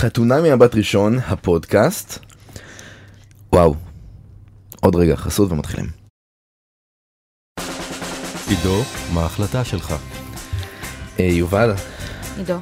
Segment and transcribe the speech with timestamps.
[0.00, 2.18] חתונה ממבט ראשון, הפודקאסט.
[3.52, 3.74] וואו.
[4.80, 5.86] עוד רגע, חסות ומתחילים.
[8.48, 8.82] עידו,
[9.14, 9.94] מה ההחלטה שלך?
[11.20, 11.72] אה, יובל,
[12.36, 12.58] עידו.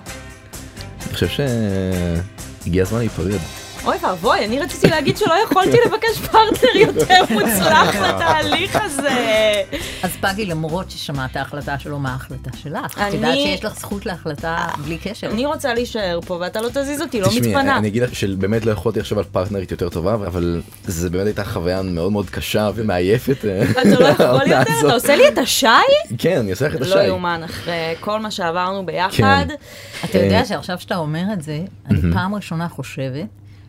[1.07, 3.58] אני חושב שהגיע הזמן להיפרד.
[3.85, 9.63] אוי ואבוי, אני רציתי להגיד שלא יכולתי לבקש פרטנר יותר מוצלח לתהליך הזה.
[10.03, 12.99] אז פגי, למרות ששמעת ההחלטה שלו, מה ההחלטה שלך?
[13.09, 15.27] את יודעת שיש לך זכות להחלטה בלי קשר.
[15.27, 17.79] אני רוצה להישאר פה ואתה לא תזיז אותי, לא תשמעי, מתפנה.
[17.79, 21.45] אני אגיד לך שבאמת לא יכולתי לחשוב על פרטנרית יותר טובה, אבל זה באמת הייתה
[21.45, 23.45] חוויה מאוד מאוד קשה ומעייפת.
[23.45, 24.73] אה, אתה לא יכול יותר?
[24.87, 25.67] אתה עושה לי את השי?
[26.19, 27.07] כן, אני עושה לך את לא השי.
[27.07, 29.45] יאומן, אחרי כל מה שעברנו ביחד.
[29.49, 29.55] כן.
[30.05, 31.59] אתה אה, יודע שעכשיו שאתה אומר את זה,
[31.91, 33.27] אני פעם ראשונה חושבת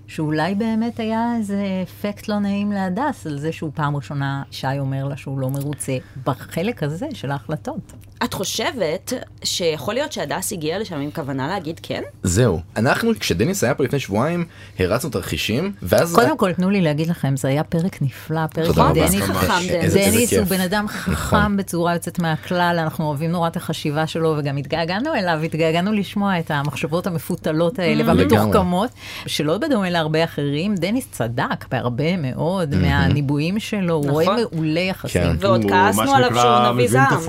[0.09, 5.05] שאולי באמת היה איזה אפקט לא נעים להדס על זה שהוא פעם ראשונה, שי אומר
[5.05, 7.93] לה שהוא לא מרוצה, בחלק הזה של ההחלטות.
[8.23, 12.01] את חושבת שיכול להיות שהדס הגיע לשם עם כוונה להגיד כן?
[12.23, 12.59] זהו.
[12.77, 14.45] אנחנו, כשדניס היה פה לפני שבועיים,
[14.79, 16.15] הרצנו תרחישים, ואז...
[16.15, 18.91] קודם כל, תנו לי להגיד לכם, זה היה פרק נפלא, פרק רבה.
[18.93, 19.21] דניס.
[19.21, 19.53] חכם.
[19.93, 20.33] דניס.
[20.33, 21.15] הוא בן אדם נכון.
[21.15, 26.39] חכם בצורה יוצאת מהכלל, אנחנו אוהבים נורא את החשיבה שלו וגם התגעגענו אליו, התגעגענו לשמוע
[26.39, 28.89] את המחשבות המפותלות האלה והמתוחכמות,
[29.25, 30.75] שלא בדומה להרבה אחרים.
[30.75, 34.37] דניס צדק בהרבה מאוד מהניבויים שלו, הוא רואה נכון.
[34.51, 35.21] מעולה יחסים.
[35.21, 35.35] כן.
[35.39, 37.19] ועוד כעסנו עליו שהוא נביא זעם.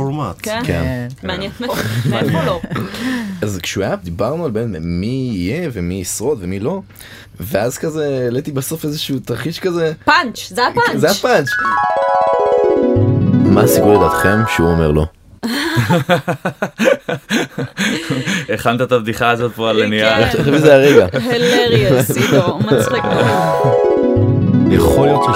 [0.82, 1.08] כן.
[1.20, 1.26] כן.
[1.28, 1.52] מעניין
[2.10, 2.60] מאיפה לא?
[3.42, 6.80] אז כשהוא היה, דיברנו על בין מי יהיה ומי ישרוד ומי לא,
[7.40, 10.96] ואז כזה העליתי בסוף איזשהו תרחיש כזה, פאנץ', זה הפאנץ'.
[11.00, 11.48] זה הפאנץ'.
[13.44, 15.06] מה הסיכוי לדעתכם שהוא אומר לא?
[18.54, 19.82] הכנת את הבדיחה הזאת פה על כן.
[19.82, 20.16] הנייר.
[20.16, 21.06] אני חושב שזה הרגע.
[21.12, 23.04] הלריוס, עידו, מצחיק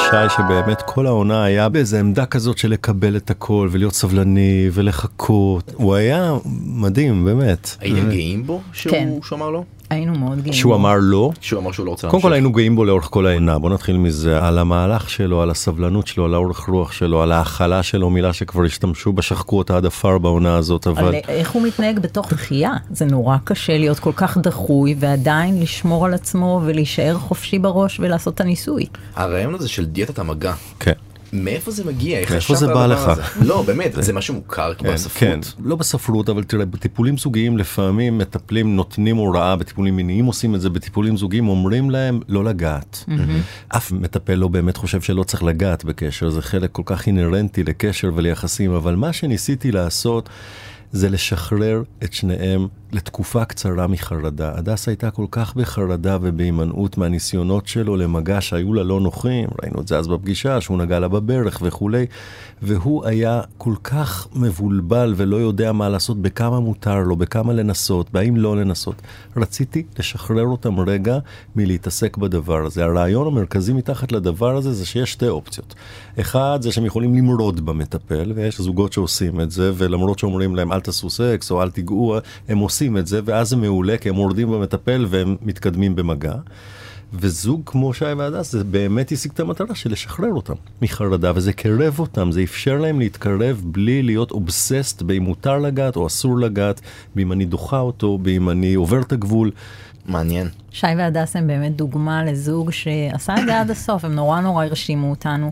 [0.06, 5.72] ששי שבאמת כל העונה היה באיזה עמדה כזאת של לקבל את הכל ולהיות סבלני ולחכות.
[5.74, 6.34] הוא היה
[6.66, 7.77] מדהים, באמת.
[7.80, 8.72] הייתם גאים בו כן.
[8.72, 9.62] שהוא שהוא אמר לא?
[9.90, 10.52] היינו מאוד גאים.
[10.52, 10.74] שהוא.
[10.74, 11.30] אמר לא.
[11.40, 12.32] שהוא אמר שהוא לא רוצה קודם כל.
[12.32, 16.24] היינו גאים בו לאורך כל העונה, בוא נתחיל מזה, על המהלך שלו, על הסבלנות שלו,
[16.24, 20.18] על האורך רוח שלו, על ההכלה שלו, מילה שכבר השתמשו בה, שחקו אותה עד עפר
[20.18, 22.72] בעונה הזאת, אבל על איך הוא מתנהג בתוך דחייה.
[22.90, 28.34] זה נורא קשה להיות כל כך דחוי ועדיין לשמור על עצמו ולהישאר חופשי בראש ולעשות
[28.34, 28.86] את הניסוי.
[29.16, 30.92] הרעיון הזה של דיאטת המגע, כן.
[31.34, 32.18] מאיפה זה מגיע?
[32.18, 33.12] איך מאיפה זה בא לך?
[33.42, 35.18] לא, באמת, זה משהו מוכר כן, בספרות.
[35.20, 40.61] כן, לא בספרות, אבל תראה, בטיפולים זוגיים לפעמים מטפלים נותנים הוראה, בטיפולים מיניים עושים את
[40.61, 43.05] זה, בטיפולים זוגיים אומרים להם לא לגעת.
[43.68, 48.11] אף מטפל לא באמת חושב שלא צריך לגעת בקשר, זה חלק כל כך אינהרנטי לקשר
[48.14, 50.28] וליחסים, אבל מה שניסיתי לעשות
[50.94, 54.52] זה לשחרר את שניהם לתקופה קצרה מחרדה.
[54.55, 59.88] הדס הייתה כל כך בחרדה ובהימנעות מהניסיונות שלו למגע שהיו לה לא נוחים, ראינו את
[59.88, 62.06] זה אז בפגישה, שהוא נגע לה בברך וכולי,
[62.62, 68.36] והוא היה כל כך מבולבל ולא יודע מה לעשות, בכמה מותר לו, בכמה לנסות, בהאם
[68.36, 69.02] לא לנסות.
[69.36, 71.18] רציתי לשחרר אותם רגע
[71.56, 72.84] מלהתעסק בדבר הזה.
[72.84, 75.74] הרעיון המרכזי מתחת לדבר הזה זה שיש שתי אופציות.
[76.20, 80.80] אחד זה שהם יכולים למרוד במטפל, ויש זוגות שעושים את זה, ולמרות שאומרים להם אל
[80.84, 82.17] תעשו סקס או אל תיגעו,
[82.48, 86.34] הם עושים את זה, ואז זה מעולה, כי הם מורדים במטפל והם מתקדמים במגע.
[87.20, 91.98] וזוג כמו שי והדס, זה באמת השיג את המטרה של לשחרר אותם מחרדה, וזה קרב
[91.98, 96.80] אותם, זה אפשר להם להתקרב בלי להיות אובססט באם מותר לגעת או אסור לגעת,
[97.14, 99.51] באם אני דוחה אותו, באם אני עובר את הגבול.
[100.06, 100.48] מעניין.
[100.70, 105.10] שי והדס הם באמת דוגמה לזוג שעשה את זה עד הסוף, הם נורא נורא הרשימו
[105.10, 105.50] אותנו.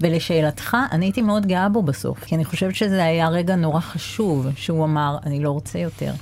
[0.00, 4.46] ולשאלתך, אני הייתי מאוד גאה בו בסוף, כי אני חושבת שזה היה רגע נורא חשוב,
[4.56, 6.12] שהוא אמר, אני לא רוצה יותר.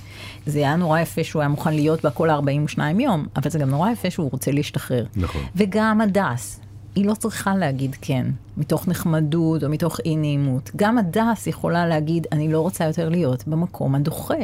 [0.46, 3.70] זה היה נורא יפה שהוא היה מוכן להיות בה כל 42 יום, אבל זה גם
[3.70, 5.04] נורא יפה שהוא רוצה להשתחרר.
[5.16, 5.42] נכון.
[5.56, 6.60] וגם הדס,
[6.94, 8.26] היא לא צריכה להגיד כן,
[8.56, 10.70] מתוך נחמדות או מתוך אי נעימות.
[10.76, 14.34] גם הדס יכולה להגיד, אני לא רוצה יותר להיות במקום הדוחה.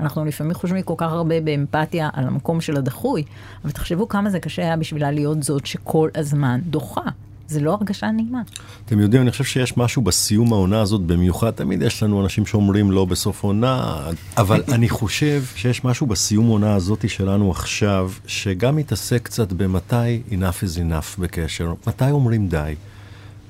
[0.00, 3.24] אנחנו לפעמים חושבים כל כך הרבה באמפתיה על המקום של הדחוי,
[3.64, 7.02] אבל תחשבו כמה זה קשה היה בשבילה להיות זאת שכל הזמן דוחה.
[7.48, 8.42] זה לא הרגשה נעימה.
[8.86, 12.90] אתם יודעים, אני חושב שיש משהו בסיום העונה הזאת במיוחד, תמיד יש לנו אנשים שאומרים
[12.90, 14.00] לא בסוף עונה,
[14.36, 20.62] אבל אני חושב שיש משהו בסיום העונה הזאת שלנו עכשיו, שגם מתעסק קצת במתי enough
[20.62, 22.74] is enough בקשר, מתי אומרים די.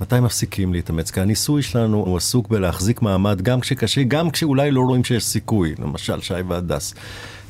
[0.00, 1.10] מתי מפסיקים להתאמץ?
[1.10, 5.74] כי הניסוי שלנו הוא עסוק בלהחזיק מעמד גם כשקשה, גם כשאולי לא רואים שיש סיכוי,
[5.78, 6.94] למשל שי והדס.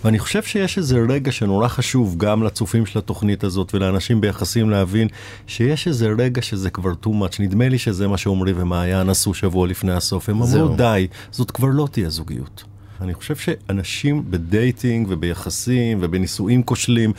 [0.05, 5.09] ואני חושב שיש איזה רגע שנורא חשוב גם לצופים של התוכנית הזאת ולאנשים ביחסים להבין
[5.47, 7.37] שיש איזה רגע שזה כבר too much.
[7.39, 10.29] נדמה לי שזה מה שעומרי ומעיין עשו שבוע לפני הסוף.
[10.29, 10.77] הם אמרו זהו.
[10.77, 12.65] די, זאת כבר לא תהיה זוגיות.
[13.01, 17.13] אני חושב שאנשים בדייטינג וביחסים ובנישואים כושלים,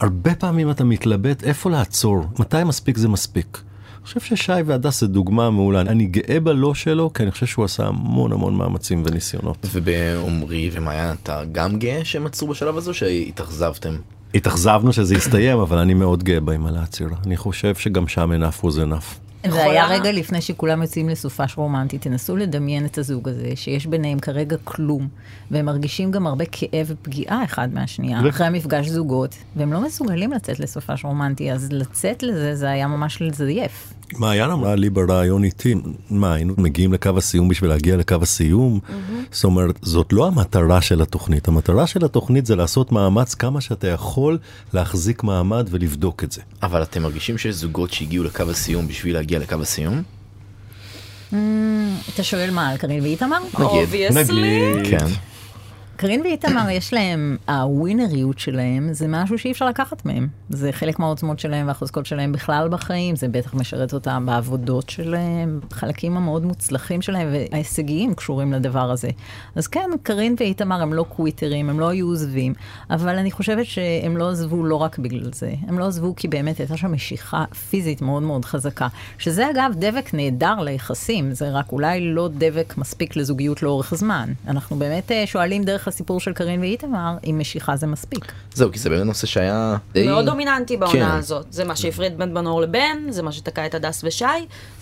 [0.00, 3.62] הרבה פעמים אתה מתלבט איפה לעצור, מתי מספיק זה מספיק.
[4.00, 5.80] אני חושב ששי והדס זה דוגמה מעולה.
[5.80, 9.66] אני גאה בלא שלו, כי אני חושב שהוא עשה המון המון מאמצים וניסיונות.
[9.72, 13.96] ובעומרי ומעיין אתה גם גאה שהם עצרו בשלב הזה או שהתאכזבתם?
[14.34, 17.16] התאכזבנו שזה יסתיים, אבל אני מאוד גאה בהם על העצירה.
[17.26, 19.29] אני חושב שגם שם enough was enough.
[19.48, 24.18] זה היה רגע לפני שכולם יוצאים לסופש רומנטי, תנסו לדמיין את הזוג הזה, שיש ביניהם
[24.18, 25.08] כרגע כלום,
[25.50, 30.32] והם מרגישים גם הרבה כאב ופגיעה אחד מהשנייה, ו- אחרי המפגש זוגות, והם לא מסוגלים
[30.32, 33.92] לצאת לסופש רומנטי, אז לצאת לזה, זה היה ממש לזייף.
[34.18, 35.74] מעיין אמרה לי ברעיון איתי,
[36.10, 38.80] מה, היינו מגיעים לקו הסיום בשביל להגיע לקו הסיום?
[39.32, 41.48] זאת אומרת, זאת לא המטרה של התוכנית.
[41.48, 44.38] המטרה של התוכנית זה לעשות מאמץ כמה שאתה יכול
[44.74, 46.40] להחזיק מעמד ולבדוק את זה.
[46.62, 50.02] אבל אתם מרגישים שיש זוגות שהגיעו לקו הסיום בשביל להגיע לקו הסיום?
[52.14, 53.38] אתה שואל מה, על קארין ואיתמר?
[53.54, 54.72] Obviously.
[54.90, 55.06] כן.
[56.00, 60.28] קארין ואיתמר יש להם, ה winner יות שלהם זה משהו שאי אפשר לקחת מהם.
[60.50, 66.16] זה חלק מהעוצמות שלהם והחוזקות שלהם בכלל בחיים, זה בטח משרת אותם בעבודות שלהם, חלקים
[66.16, 69.08] המאוד מוצלחים שלהם וההישגיים קשורים לדבר הזה.
[69.54, 72.54] אז כן, קארין ואיתמר הם לא quitter ים, הם לא היו עוזבים,
[72.90, 76.58] אבל אני חושבת שהם לא עזבו לא רק בגלל זה, הם לא עזבו כי באמת
[76.58, 78.88] הייתה שם משיכה פיזית מאוד מאוד חזקה,
[79.18, 84.32] שזה אגב דבק נהדר ליחסים, זה רק אולי לא דבק מספיק לזוגיות לאורך זמן.
[84.46, 88.32] אנחנו באמת אה, שואלים דרך הסיפור של קארין ואיתמר, אם משיכה זה מספיק.
[88.54, 90.06] זהו, כי זה באמת נושא שהיה די...
[90.06, 91.18] מאוד דומיננטי בעונה כן.
[91.18, 91.46] הזאת.
[91.50, 94.24] זה מה שהפריד בין בנור לבן, זה מה שתקע את הדס ושי,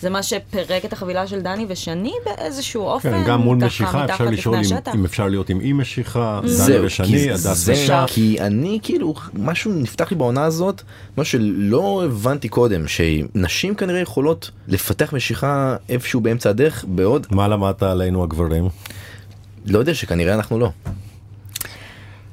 [0.01, 3.11] זה מה שפירק את החבילה של דני ושני באיזשהו אופן.
[3.11, 4.99] כן, גם מול משיכה אפשר לשאול אם-.
[4.99, 7.93] אם אפשר להיות עם אי משיכה, דני ושני, הדס ושי.
[8.07, 10.81] כי אני כאילו, משהו נפתח לי בעונה הזאת,
[11.17, 17.83] מה שלא הבנתי קודם, שנשים כנראה יכולות לפתח משיכה איפשהו באמצע הדרך, בעוד, מה למדת
[17.83, 18.69] עלינו הגברים?
[19.65, 20.71] לא יודע שכנראה אנחנו לא.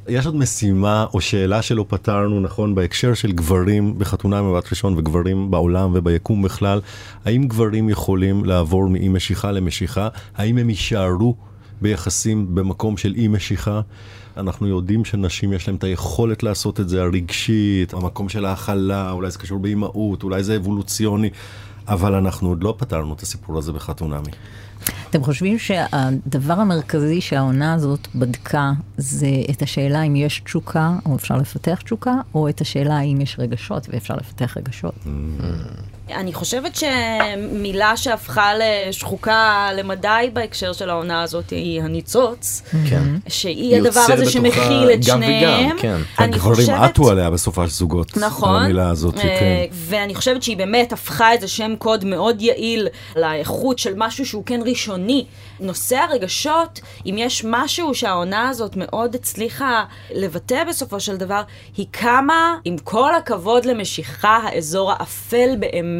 [0.08, 5.50] יש עוד משימה או שאלה שלא פתרנו נכון בהקשר של גברים בחתונה ממבט ראשון וגברים
[5.50, 6.80] בעולם וביקום בכלל
[7.24, 11.34] האם גברים יכולים לעבור מאי משיכה למשיכה האם הם יישארו
[11.80, 13.80] ביחסים במקום של אי משיכה
[14.36, 19.30] אנחנו יודעים שנשים יש להם את היכולת לעשות את זה הרגשית המקום של ההכלה אולי
[19.30, 21.30] זה קשור באימהות אולי זה אבולוציוני
[21.88, 24.30] אבל אנחנו עוד לא פתרנו את הסיפור הזה בחתונמי.
[25.10, 31.36] אתם חושבים שהדבר המרכזי שהעונה הזאת בדקה זה את השאלה אם יש תשוקה או אפשר
[31.36, 34.94] לפתח תשוקה, או את השאלה האם יש רגשות ואפשר לפתח רגשות?
[36.10, 43.02] אני חושבת שמילה שהפכה לשחוקה למדי בהקשר של העונה הזאת היא הניצוץ, כן.
[43.28, 45.66] שהיא היא הדבר הזה שמכיל את גם שניהם.
[45.66, 45.96] וגם, כן.
[46.18, 48.16] אני הגברים חושבת- עטו עליה בסופה של זוגות.
[48.16, 49.64] נכון, על המילה הזאת, אה, כן.
[49.72, 54.60] ואני חושבת שהיא באמת הפכה איזה שם קוד מאוד יעיל לאיכות של משהו שהוא כן
[54.66, 55.24] ראשוני.
[55.60, 61.42] נושא הרגשות, אם יש משהו שהעונה הזאת מאוד הצליחה לבטא בסופו של דבר,
[61.76, 65.95] היא כמה, עם כל הכבוד למשיכה, האזור האפל באמת,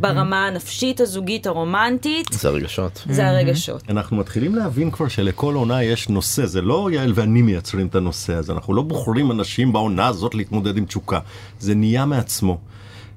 [0.00, 3.04] ברמה הנפשית, הזוגית, הרומנטית, זה הרגשות.
[3.10, 3.82] זה הרגשות.
[3.88, 8.34] אנחנו מתחילים להבין כבר שלכל עונה יש נושא, זה לא יעל ואני מייצרים את הנושא
[8.34, 11.18] הזה, אנחנו לא בוחרים אנשים בעונה הזאת להתמודד עם תשוקה,
[11.60, 12.58] זה נהיה מעצמו.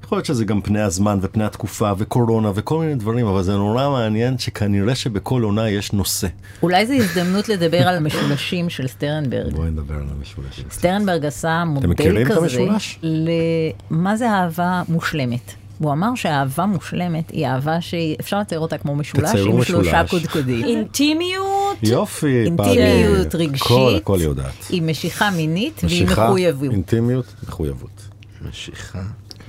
[0.04, 3.90] יכול להיות שזה גם פני הזמן ופני התקופה וקורונה וכל מיני דברים, אבל זה נורא
[3.90, 6.28] מעניין שכנראה שבכל עונה יש נושא.
[6.64, 9.54] אולי זו הזדמנות לדבר על המשולשים של סטרנברג.
[9.54, 10.66] בואי נדבר על המשולשים.
[10.72, 13.00] סטרנברג עשה מודל מכירים את כזה, המשולש?
[13.92, 15.54] למה זה אהבה מושלמת.
[15.82, 20.24] הוא אמר שאהבה מושלמת היא אהבה שאפשר לתאר אותה כמו משולש עם שלושה משולש.
[20.24, 20.66] קודקודים.
[20.66, 23.46] אינטימיות, יופי, אינטימיות פאבי.
[23.46, 23.66] רגשית.
[23.66, 24.68] הכל, הכל היא יודעת.
[24.70, 26.72] עם משיכה מינית ועם משיכה, מחויבות.
[26.72, 28.02] אינטימיות, מחויבות.
[28.50, 29.02] משיכה.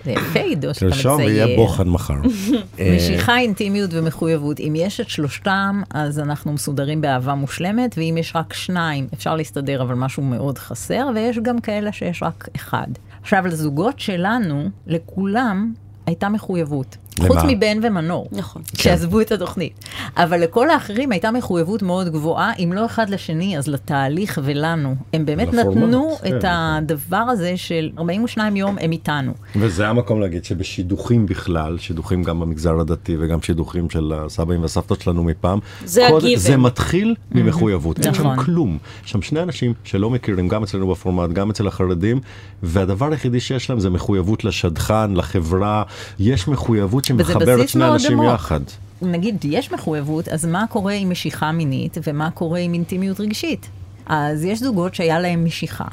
[0.05, 1.57] זה יפה עידו שאתה תרשום ויהיה.
[1.57, 2.15] בוחן מחר.
[2.97, 4.61] משיכה, אינטימיות ומחויבות.
[4.61, 9.83] אם יש את שלושתם, אז אנחנו מסודרים באהבה מושלמת, ואם יש רק שניים, אפשר להסתדר,
[9.83, 12.87] אבל משהו מאוד חסר, ויש גם כאלה שיש רק אחד.
[13.23, 15.73] עכשיו, לזוגות שלנו, לכולם,
[16.07, 16.97] הייתה מחויבות.
[17.21, 17.29] למה?
[17.29, 18.29] חוץ מבן ומנור.
[18.33, 18.63] נכון.
[18.77, 19.73] שעזבו את התוכנית.
[20.17, 24.95] אבל לכל האחרים הייתה מחויבות מאוד גבוהה, אם לא אחד לשני, אז לתהליך ולנו.
[25.13, 26.37] הם באמת לפורמט, נתנו כן.
[26.39, 29.33] את הדבר הזה של 42 יום הם איתנו.
[29.57, 35.25] וזה המקום להגיד שבשידוכים בכלל, שידוכים גם במגזר הדתי וגם שידוכים של הסבים והסבתות שלנו
[35.25, 36.41] מפעם, זה קוד- הגיבן.
[36.41, 38.45] זה מתחיל ממחויבות, אין שם נכון.
[38.45, 38.79] כלום.
[39.05, 42.21] יש שם שני אנשים שלא מכירים, גם אצלנו בפורמט, גם אצל החרדים,
[42.63, 45.83] והדבר היחידי שיש להם זה מחויבות לשדכן, לחברה,
[46.19, 48.35] יש מחויבות שמחברת בסיס שני אנשים עמוק.
[48.35, 48.61] יחד.
[49.03, 53.69] נגיד יש מחויבות, אז מה קורה עם משיכה מינית ומה קורה עם אינטימיות רגשית?
[54.07, 55.85] אז יש זוגות שהיה להם משיכה,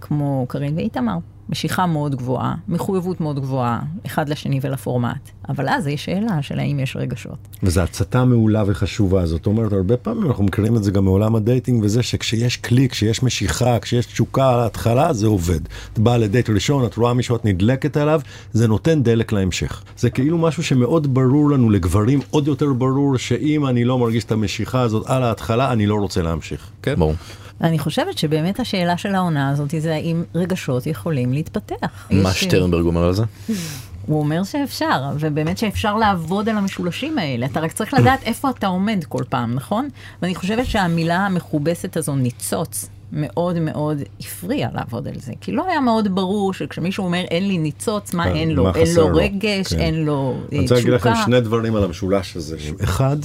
[0.00, 1.16] כמו קארין ואיתמר.
[1.48, 5.30] משיכה מאוד גבוהה, מחויבות מאוד גבוהה, אחד לשני ולפורמט.
[5.48, 7.38] אבל אז יש שאלה של האם יש רגשות.
[7.62, 11.84] וזו הצתה מעולה וחשובה, זאת אומרת, הרבה פעמים אנחנו מכירים את זה גם מעולם הדייטינג
[11.84, 15.60] וזה שכשיש קליק, כשיש משיכה, כשיש תשוקה על ההתחלה, זה עובד.
[15.92, 18.20] את באה לדייט ראשון, את רואה מישהו, את נדלקת עליו,
[18.52, 19.82] זה נותן דלק להמשך.
[19.98, 24.32] זה כאילו משהו שמאוד ברור לנו, לגברים עוד יותר ברור, שאם אני לא מרגיש את
[24.32, 26.70] המשיכה הזאת על ההתחלה, אני לא רוצה להמשיך.
[26.82, 26.94] כן?
[26.94, 27.14] ברור.
[27.60, 32.08] אני חושבת שבאמת השאלה של העונה הזאת זה האם רגשות יכולים להתפתח.
[32.10, 33.22] מה שטרנברג אומר על זה?
[34.06, 37.46] הוא אומר שאפשר, ובאמת שאפשר לעבוד על המשולשים האלה.
[37.46, 39.88] אתה רק צריך לדעת איפה אתה עומד כל פעם, נכון?
[40.22, 45.32] ואני חושבת שהמילה המכובסת הזו, ניצוץ, מאוד מאוד הפריע לעבוד על זה.
[45.40, 48.74] כי לא היה מאוד ברור שכשמישהו אומר אין לי ניצוץ, מה כן, אין לו?
[48.74, 49.08] אין לו?
[49.14, 49.72] רגש.
[49.72, 51.24] אין לו אה, אני רוצה להגיד לכם תשוקה.
[51.26, 52.56] שני דברים על המשולש הזה.
[52.84, 53.16] אחד,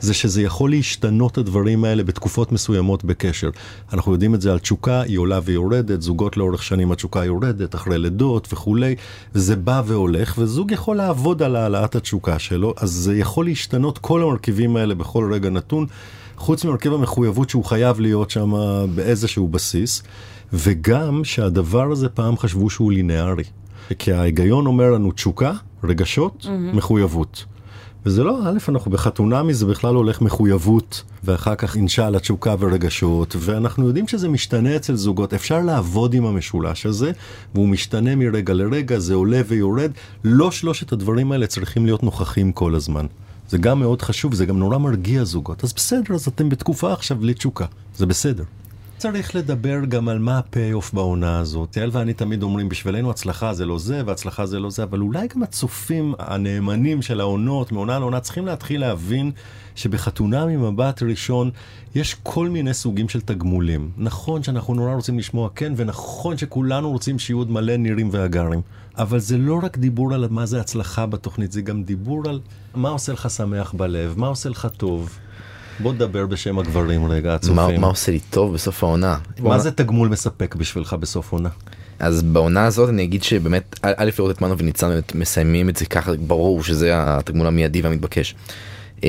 [0.00, 3.50] זה שזה יכול להשתנות הדברים האלה בתקופות מסוימות בקשר.
[3.92, 7.98] אנחנו יודעים את זה על תשוקה, היא עולה ויורדת, זוגות לאורך שנים התשוקה יורדת, אחרי
[7.98, 8.94] לידות וכולי,
[9.34, 14.22] וזה בא והולך, וזוג יכול לעבוד על העלאת התשוקה שלו, אז זה יכול להשתנות כל
[14.22, 15.86] המרכיבים האלה בכל רגע נתון,
[16.36, 18.52] חוץ ממרכיב המחויבות שהוא חייב להיות שם
[18.94, 20.02] באיזשהו בסיס,
[20.52, 23.44] וגם שהדבר הזה פעם חשבו שהוא לינארי.
[23.98, 25.52] כי ההיגיון אומר לנו תשוקה,
[25.84, 27.44] רגשות, מחויבות.
[28.06, 33.86] וזה לא, א', אנחנו בחתונמי זה בכלל הולך מחויבות, ואחר כך אינשאללה תשוקה ורגשות, ואנחנו
[33.86, 37.12] יודעים שזה משתנה אצל זוגות, אפשר לעבוד עם המשולש הזה,
[37.54, 39.90] והוא משתנה מרגע לרגע, זה עולה ויורד,
[40.24, 43.06] לא שלושת הדברים האלה צריכים להיות נוכחים כל הזמן.
[43.48, 45.64] זה גם מאוד חשוב, זה גם נורא מרגיע זוגות.
[45.64, 48.44] אז בסדר, אז אתם בתקופה עכשיו בלי תשוקה, זה בסדר.
[48.98, 51.76] צריך לדבר גם על מה ה pay-off בעונה הזאת.
[51.76, 55.28] יעל ואני תמיד אומרים, בשבילנו הצלחה זה לא זה, והצלחה זה לא זה, אבל אולי
[55.34, 59.30] גם הצופים הנאמנים של העונות, מעונה לעונה, צריכים להתחיל להבין
[59.74, 61.50] שבחתונה ממבט ראשון
[61.94, 63.90] יש כל מיני סוגים של תגמולים.
[63.96, 68.60] נכון שאנחנו נורא רוצים לשמוע כן, ונכון שכולנו רוצים שיהיו עוד מלא נירים והגרים,
[68.98, 72.40] אבל זה לא רק דיבור על מה זה הצלחה בתוכנית, זה גם דיבור על
[72.74, 75.18] מה עושה לך שמח בלב, מה עושה לך טוב.
[75.80, 77.56] בוא נדבר בשם הגברים רגע, הצופים.
[77.56, 79.18] מה, מה עושה לי טוב בסוף העונה?
[79.40, 81.48] מה זה תגמול מספק בשבילך בסוף עונה?
[81.98, 85.86] אז בעונה הזאת אני אגיד שבאמת א' לראות את מנו וניצן באמת מסיימים את זה
[85.86, 88.34] ככה ברור שזה התגמול המיידי והמתבקש.
[89.02, 89.08] אמ,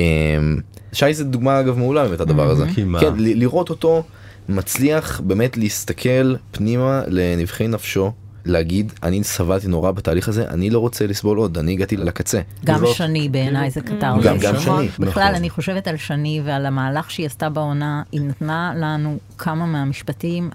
[0.93, 2.65] שי זה דוגמה אגב מעולה באמת הדבר הזה.
[2.75, 2.99] כי מה?
[2.99, 4.03] כן, ל- לראות אותו
[4.49, 8.11] מצליח באמת להסתכל פנימה לנבחי נפשו.
[8.45, 12.39] להגיד אני סבלתי נורא בתהליך הזה אני לא רוצה לסבול עוד אני הגעתי לקצה.
[12.65, 14.13] גם לראות- שני בעיניי זה קטר.
[14.23, 14.77] גם- גם נכון.
[14.77, 15.35] שני, בכלל, נכון.
[15.35, 20.49] אני חושבת על שני ועל המהלך שהיא עשתה בעונה, היא נתנה לנו כמה מהמשפטים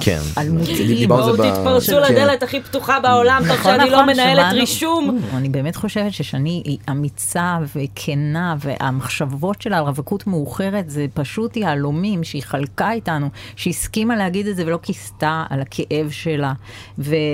[0.00, 0.18] כן.
[0.36, 1.08] האלמותיים.
[1.08, 2.12] בואו תתפרצו כן.
[2.12, 5.18] לדלת הכי פתוחה בעולם, תוך שאני לא מנהלת שמענו- רישום.
[5.36, 12.24] אני באמת חושבת ששני היא אמיצה וכנה, והמחשבות שלה על רווקות מאוחרת זה פשוט יהלומים
[12.24, 16.52] שהיא חלקה איתנו, שהסכימה להגיד את זה ולא כיסתה על הכאב שלה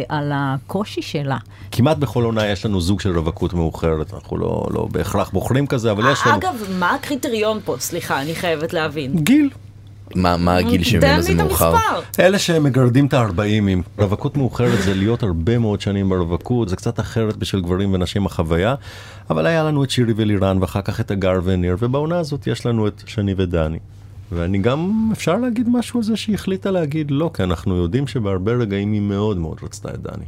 [0.08, 1.36] ועל הקושי שלה.
[1.72, 5.90] כמעט בכל עונה יש לנו זוג של רווקות מאוחרת, אנחנו לא, לא בהכרח בוחרים כזה,
[5.90, 6.36] אבל יש לנו...
[6.36, 7.76] אגב, מה הקריטריון פה?
[7.78, 9.16] סליחה, אני חייבת להבין.
[9.16, 9.50] גיל.
[10.14, 11.74] מה מה הגיל שממנו זה מאוחר.
[12.20, 17.36] אלה שמגרדים את הארבעים, רווקות מאוחרת זה להיות הרבה מאוד שנים ברווקות, זה קצת אחרת
[17.36, 18.74] בשביל גברים ונשים החוויה,
[19.30, 22.86] אבל היה לנו את שירי ולירן ואחר כך את הגר וניר, ובעונה הזאת יש לנו
[22.86, 23.78] את שני ודני.
[24.32, 28.52] ואני גם, אפשר להגיד משהו על זה שהיא החליטה להגיד לא, כי אנחנו יודעים שבהרבה
[28.52, 30.24] רגעים היא מאוד מאוד רצתה את דני.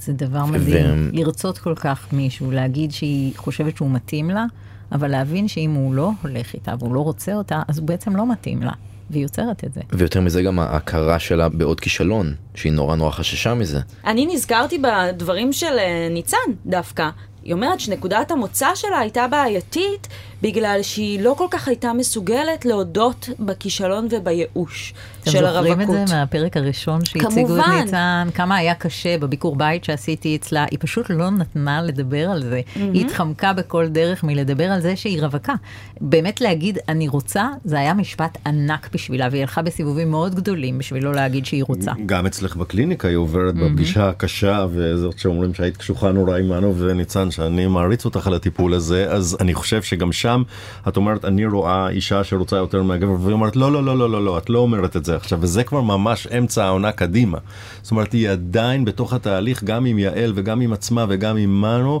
[0.00, 4.44] זה דבר מדהים, לרצות כל כך מישהו, להגיד שהיא חושבת שהוא מתאים לה,
[4.92, 8.32] אבל להבין שאם הוא לא הולך איתה והוא לא רוצה אותה, אז הוא בעצם לא
[8.32, 8.72] מתאים לה,
[9.10, 9.80] והיא יוצרת את זה.
[9.92, 13.80] ויותר מזה גם ההכרה שלה בעוד כישלון שהיא נורא נורא חששה מזה.
[14.06, 16.36] אני נזכרתי בדברים של אה, ניצן
[16.66, 17.10] דווקא.
[17.42, 20.08] היא אומרת שנקודת המוצא שלה הייתה בעייתית
[20.42, 25.96] בגלל שהיא לא כל כך הייתה מסוגלת להודות בכישלון ובייאוש אתם של זוכרים הרווקות.
[26.02, 27.64] את זה מהפרק הראשון שהציגו את.
[27.84, 28.28] ניצן?
[28.34, 32.60] כמה היה קשה בביקור בית שעשיתי אצלה, היא פשוט לא נתנה לדבר על זה.
[32.74, 35.54] היא התחמקה בכל דרך מלדבר על זה שהיא רווקה.
[36.00, 41.04] באמת להגיד אני רוצה, זה היה משפט ענק בשבילה, והיא הלכה בסיבובים מאוד גדולים בשביל
[41.04, 41.92] לא להגיד שהיא רוצה.
[42.06, 47.30] גם אצלך בקליניקה היא עוברת בפגישה הקשה וזאת שאומרים שהיית קשוחה נורא עם מנו וניצן
[47.30, 50.29] שאני מעריץ אותך על הטיפול הזה אז אני חושב שגם שם
[50.88, 54.24] את אומרת אני רואה אישה שרוצה יותר מהגבר והיא אומרת לא לא לא לא לא
[54.24, 57.38] לא את לא אומרת את זה עכשיו וזה כבר ממש אמצע העונה קדימה.
[57.82, 62.00] זאת אומרת היא עדיין בתוך התהליך גם עם יעל וגם עם עצמה וגם עם מנו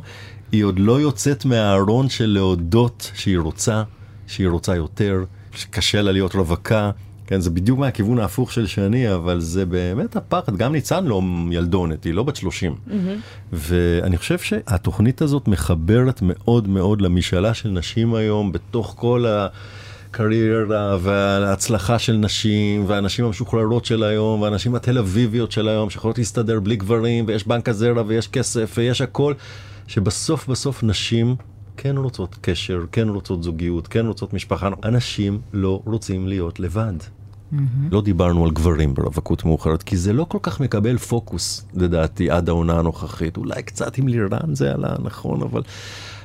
[0.52, 3.82] היא עוד לא יוצאת מהארון של להודות שהיא רוצה
[4.26, 6.90] שהיא רוצה יותר שקשה לה להיות רווקה.
[7.30, 10.56] כן, זה בדיוק מהכיוון ההפוך של שני, אבל זה באמת הפחד.
[10.56, 12.74] גם ניצן לא ילדונת, היא לא בת 30.
[13.52, 21.98] ואני חושב שהתוכנית הזאת מחברת מאוד מאוד למשאלה של נשים היום, בתוך כל הקריירה וההצלחה
[21.98, 27.24] של נשים, והנשים המשוחררות של היום, והנשים התל אביביות של היום, שיכולות להסתדר בלי גברים,
[27.28, 29.34] ויש בנק הזרע, ויש כסף, ויש הכל,
[29.86, 31.36] שבסוף בסוף נשים
[31.76, 34.68] כן רוצות קשר, כן רוצות זוגיות, כן רוצות משפחה.
[34.84, 37.19] אנשים לא רוצים להיות לבד.
[37.90, 42.48] לא דיברנו על גברים ברווקות מאוחרת, כי זה לא כל כך מקבל פוקוס, לדעתי, עד
[42.48, 43.36] העונה הנוכחית.
[43.36, 45.62] אולי קצת עם לירן זה עלה, נכון, אבל...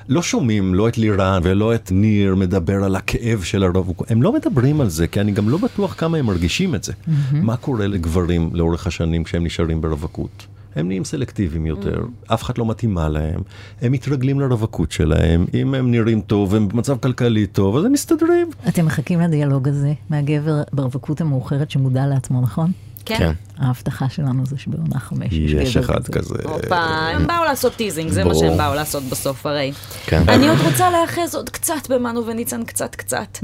[0.10, 4.34] לא שומעים לא את לירן ולא את ניר מדבר על הכאב של הרווקות, הם לא
[4.34, 6.94] מדברים על זה, כי אני גם לא בטוח כמה הם מרגישים את זה.
[7.32, 10.48] מה קורה לגברים לאורך השנים כשהם נשארים ברווקות?
[10.76, 13.42] הם נהיים סלקטיביים יותר, אף אחד לא מתאימה להם,
[13.82, 18.50] הם מתרגלים לרווקות שלהם, אם הם נראים טוב, הם במצב כלכלי טוב, אז הם מסתדרים.
[18.68, 22.72] אתם מחכים לדיאלוג הזה מהגבר ברווקות המאוחרת שמודע לעצמו, נכון?
[23.06, 23.32] כן.
[23.58, 26.38] ההבטחה שלנו זה שבעונה חמש יש יש גבר אחד כזה.
[26.38, 26.50] כזה.
[26.50, 28.36] הופה, הם באו לעשות teasing, זה מה.
[28.36, 29.72] שהם באו לעשות בסוף הרי.
[30.06, 30.24] כן.
[30.28, 33.38] אני עוד רוצה להיאחז עוד קצת במנו וניצן, קצת קצת.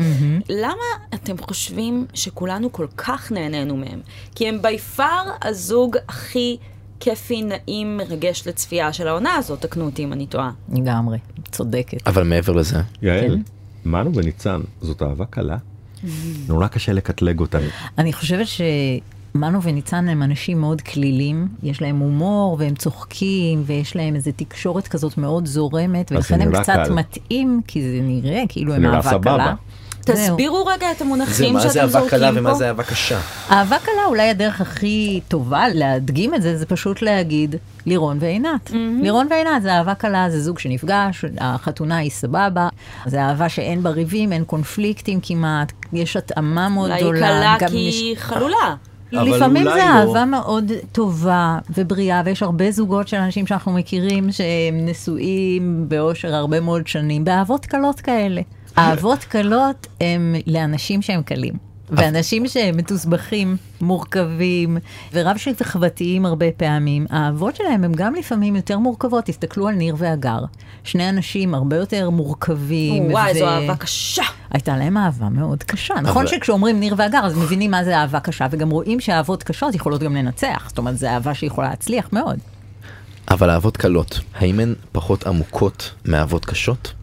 [0.50, 0.84] למה
[1.14, 4.00] אתם חושבים שכולנו כל כך נהנינו מהם?
[4.36, 6.58] כי הם בי פאר הזוג הכי
[7.02, 10.52] כיפי, נעים, מרגש לצפייה של העונה הזאת, תקנו אותי אם אני טועה.
[10.74, 11.18] לגמרי,
[11.52, 12.08] צודקת.
[12.08, 13.38] אבל מעבר לזה, יעל,
[13.86, 15.58] מנו וניצן, זאת אהבה קלה?
[16.48, 17.60] נורא קשה לקטלג אותם.
[17.98, 24.16] אני חושבת שמנו וניצן הם אנשים מאוד כלילים, יש להם הומור והם צוחקים ויש להם
[24.16, 26.94] איזו תקשורת כזאת מאוד זורמת, ולכן הם קצת קל.
[26.94, 29.20] מתאים, כי זה נראה כאילו הם אהבה.
[29.24, 29.54] קלה.
[30.16, 30.36] זהו.
[30.36, 32.40] תסבירו רגע את המונחים מה זה שאתם אהבה זורקים קלה פה.
[32.40, 33.20] ומה זה אהבה קשה.
[33.52, 38.72] אהבה קלה, אולי הדרך הכי טובה להדגים את זה, זה פשוט להגיד לירון ועינת.
[39.02, 42.68] לירון ועינת זה אהבה קלה, זה זוג שנפגש, החתונה היא סבבה,
[43.06, 47.50] זה אהבה שאין בה ריבים, אין קונפליקטים כמעט, יש התאמה מאוד אולי גדולה.
[47.52, 48.76] היא קלה כי יש- היא חלולה.
[49.14, 50.10] אבל לפעמים אולי זה לא.
[50.10, 56.60] אהבה מאוד טובה ובריאה, ויש הרבה זוגות של אנשים שאנחנו מכירים שהם נשואים באושר הרבה
[56.60, 58.42] מאוד שנים, באהבות קלות כאלה.
[58.78, 61.72] אהבות קלות הם לאנשים שהם קלים.
[61.92, 64.78] ואנשים שהם מתוסבכים, מורכבים,
[65.14, 69.26] ורב שכבתיים הרבה פעמים, האהבות שלהם הם גם לפעמים יותר מורכבות.
[69.26, 70.40] תסתכלו על ניר והגר.
[70.84, 73.12] שני אנשים הרבה יותר מורכבים.
[73.12, 74.24] וואי, ו- זו אהבה קשה.
[74.52, 75.94] הייתה להם אהבה מאוד קשה.
[75.94, 80.04] נכון שכשאומרים ניר והגר, אז מבינים מה זה אהבה קשה, וגם רואים שאהבות קשות יכולות
[80.04, 80.66] גם לנצח.
[80.68, 82.40] זאת אומרת, זו אהבה שיכולה להצליח מאוד.
[83.32, 86.94] אבל אהבות קלות, האם הן פחות עמוקות מאהבות קשות?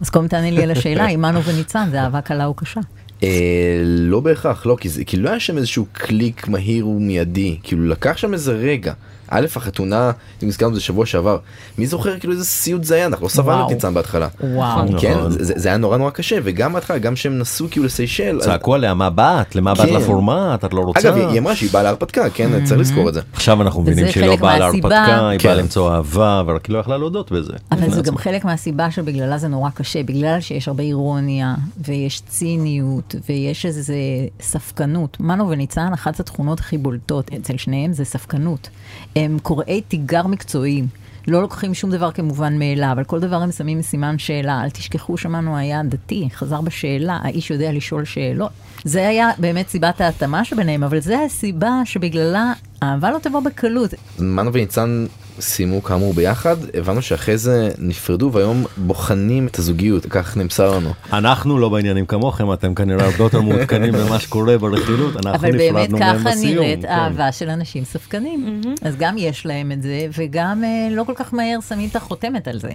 [0.00, 2.80] אז קודם תענה לי על השאלה, אם מנו וניצן זה אהבה קלה או קשה.
[3.22, 4.76] אה, לא בהכרח, לא,
[5.06, 8.92] כי לא היה שם איזשהו קליק מהיר ומיידי, כאילו לקח שם איזה רגע.
[9.28, 10.10] א', החתונה,
[10.42, 11.38] אם הזכרנו את זה שבוע שעבר,
[11.78, 13.66] מי זוכר כאילו איזה סיוט זה היה, אנחנו לא סבלנו.
[13.66, 14.28] את ניצן בהתחלה.
[14.40, 14.84] וואו.
[14.84, 15.00] נכון.
[15.00, 18.38] כן, זה, זה היה נורא נורא קשה, וגם בהתחלה, גם שהם נסעו כאילו לסיישל.
[18.40, 19.56] צעקו עליה, מה באת?
[19.56, 19.94] למה באת כן.
[19.94, 20.64] לפורמט?
[20.64, 21.00] את לא רוצה?
[21.00, 23.20] אגב, היא אמרה שהיא באה להרפתקה, כן, צריך לזכור את זה.
[23.32, 24.58] עכשיו אנחנו מבינים שהיא לא באה.
[24.58, 25.48] להרפתקה, היא כן.
[25.48, 27.52] באה למצוא אהבה, ורק היא לא יכלה להודות בזה.
[27.72, 28.16] אבל זה גם.
[28.16, 33.94] חלק מהסיבה שבגללה זה נורא קשה, בגלל שיש הרבה אירוניה, ויש ציניות, ויש איזה
[34.40, 35.20] ספקנות.
[35.20, 38.68] מנו וניצן, אחת התכונות הכי בולטות אצל שניהם זה ספקנות.
[39.16, 40.86] הם קוראי תיגר מקצועיים.
[41.28, 44.62] לא לוקחים שום דבר כמובן מאליו, על כל דבר הם שמים סימן שאלה.
[44.64, 48.50] אל תשכחו שמנו היה דתי, חזר בשאלה, האיש יודע לשאול שאלות.
[48.84, 52.52] זה היה באמת סיבת ההתאמה שביניהם, אבל זה הסיבה שבגללה
[52.82, 53.94] אהבה לא תבוא בקלות.
[54.18, 55.06] מנו וניצן
[55.40, 60.90] סיימו כאמור ביחד, הבנו שאחרי זה נפרדו והיום בוחנים את הזוגיות, כך נמסר לנו.
[61.12, 65.70] אנחנו לא בעניינים כמוכם, אתם כנראה הרבה יותר מעודכנים במה שקורה ברכילות, אנחנו אבל באמת
[65.72, 66.64] נפרדנו מהם ככה בסיום.
[66.64, 66.88] נראית כן.
[66.88, 68.60] אהבה של אנשים ספקנים.
[68.82, 72.48] אז גם יש להם את זה, וגם אה, לא כל כך מהר שמים את החותמת
[72.48, 72.70] על זה.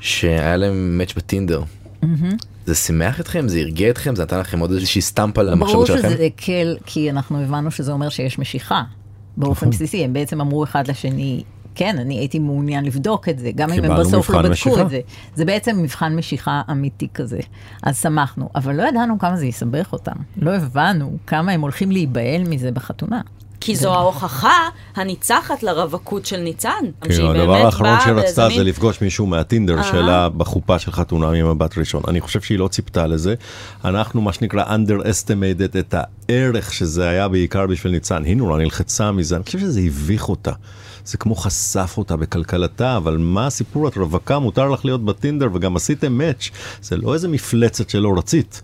[0.00, 1.62] שהיה להם מאץ' בטינדר.
[2.66, 3.48] זה שימח אתכם?
[3.48, 4.16] זה הרגיע אתכם?
[4.16, 6.10] זה נתן לכם עוד איזושהי סטמפה ברור למחשבות שלכם?
[6.10, 8.82] שזה הקל, כי אנחנו הבנו שזה אומר שיש משיכה.
[9.36, 11.42] באופן בסיסי, הם בעצם אמרו אחד לשני,
[11.76, 14.82] כן, אני הייתי מעוניין לבדוק את זה, גם אם הם בסוף לא בדקו משיכה.
[14.82, 15.00] את זה.
[15.34, 17.38] זה בעצם מבחן משיכה אמיתי כזה.
[17.82, 20.16] אז שמחנו, אבל לא ידענו כמה זה יסבך אותם.
[20.36, 23.20] לא הבנו כמה הם הולכים להיבהל מזה בחתונה.
[23.60, 26.70] כי זו ההוכחה הניצחת לרווקות של ניצן.
[27.00, 29.82] כאילו הדבר האחרון שרצתה זה לפגוש מישהו מהטינדר.
[29.82, 32.02] שלה בחופה של חתונה ממבט ראשון.
[32.08, 33.34] אני חושב שהיא לא ציפתה לזה.
[33.84, 38.24] אנחנו מה שנקרא underestimated את הערך שזה היה בעיקר בשביל ניצן.
[38.24, 40.52] היא נורא נלחצה מזה, אני חושב שזה הביך אותה.
[41.06, 43.88] זה כמו חשף אותה בכלכלתה, אבל מה הסיפור?
[43.88, 46.50] את רווקה, מותר לך להיות בטינדר וגם עשיתם מאץ'.
[46.82, 48.62] זה לא איזה מפלצת שלא רצית.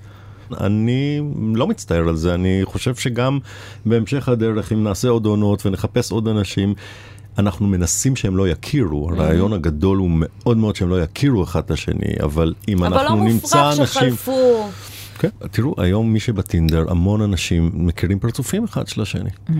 [0.60, 1.20] אני
[1.54, 3.38] לא מצטער על זה, אני חושב שגם
[3.86, 6.74] בהמשך הדרך, אם נעשה עוד עונות ונחפש עוד אנשים,
[7.38, 11.70] אנחנו מנסים שהם לא יכירו, הרעיון הגדול הוא מאוד מאוד שהם לא יכירו אחד את
[11.70, 14.10] השני, אבל אם אבל לא אנחנו נמצא מופרך אנשים...
[14.10, 14.70] שחלפו.
[15.18, 19.30] כן, תראו, היום מי שבטינדר, המון אנשים מכירים פרצופים אחד של השני.
[19.50, 19.54] אה,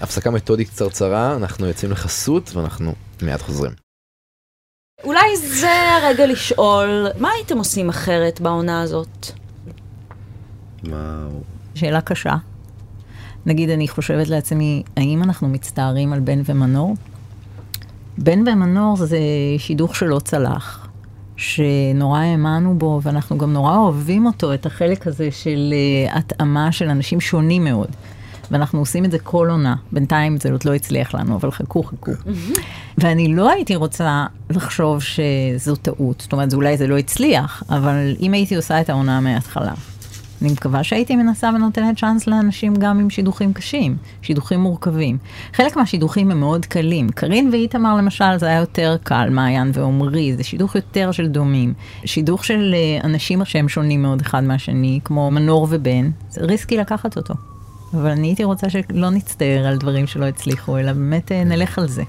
[0.00, 3.72] הפסקה מתודית קצרצרה, אנחנו יוצאים לחסות ואנחנו מיד חוזרים.
[5.04, 9.26] אולי זה הרגע לשאול, מה הייתם עושים אחרת בעונה הזאת?
[11.74, 12.34] שאלה קשה.
[13.46, 16.94] נגיד, אני חושבת לעצמי, האם אנחנו מצטערים על בן ומנור?
[18.18, 19.18] בן ומנור זה
[19.58, 20.88] שידוך שלא צלח.
[21.36, 25.74] שנורא האמנו בו, ואנחנו גם נורא אוהבים אותו, את החלק הזה של
[26.08, 27.88] uh, התאמה של אנשים שונים מאוד.
[28.50, 29.74] ואנחנו עושים את זה כל עונה.
[29.92, 32.12] בינתיים זה עוד לא הצליח לנו, אבל חכו, חכו.
[32.98, 36.20] ואני לא הייתי רוצה לחשוב שזו טעות.
[36.20, 39.72] זאת אומרת, אולי זה לא הצליח, אבל אם הייתי עושה את העונה מההתחלה.
[40.42, 45.18] אני מקווה שהייתי מנסה ונותנת צ'אנס לאנשים גם עם שידוכים קשים, שידוכים מורכבים.
[45.52, 47.08] חלק מהשידוכים הם מאוד קלים.
[47.08, 51.74] קארין ואיתמר למשל זה היה יותר קל, מעיין ועומרי, זה שידוך יותר של דומים.
[52.04, 57.16] שידוך של אה, אנשים שהם שונים מאוד אחד מהשני, כמו מנור ובן, זה ריסקי לקחת
[57.16, 57.34] אותו.
[57.94, 61.88] אבל אני הייתי רוצה שלא נצטער על דברים שלא הצליחו, אלא באמת אה, נלך על
[61.88, 62.02] זה.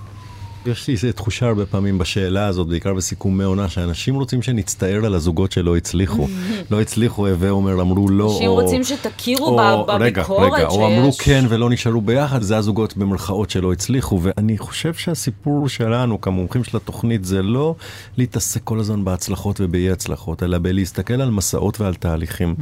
[0.65, 5.13] יש לי איזו תחושה הרבה פעמים בשאלה הזאת, בעיקר בסיכומי עונה, שאנשים רוצים שנצטער על
[5.13, 6.27] הזוגות שלא הצליחו.
[6.71, 8.53] לא הצליחו, הווה אומר, אמרו לא, אנשים או...
[8.53, 10.77] רוצים שתכירו או, ב- רגע, בביקורת רגע, שיש.
[10.77, 16.21] או אמרו כן ולא נשארו ביחד, זה הזוגות במרכאות שלא הצליחו, ואני חושב שהסיפור שלנו
[16.21, 17.75] כמומחים של התוכנית זה לא
[18.17, 22.55] להתעסק כל הזמן בהצלחות ובאי הצלחות, אלא בלהסתכל על מסעות ועל תהליכים.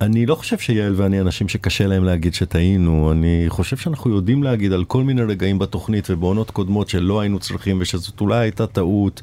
[0.00, 4.72] אני לא חושב שיעל ואני אנשים שקשה להם להגיד שטעינו, אני חושב שאנחנו יודעים להגיד
[4.72, 9.22] על כל מיני רגעים בתוכנית ובעונות קודמות שלא היינו צריכים ושזאת אולי הייתה טעות.